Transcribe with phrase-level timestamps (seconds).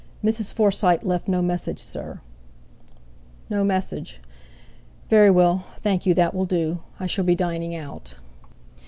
[0.23, 0.51] "Mrs.
[0.51, 2.21] Forsyte left no message, sir."
[3.51, 4.19] "No message;
[5.09, 6.79] very well, thank you, that will do.
[6.99, 8.15] I shall be dining out."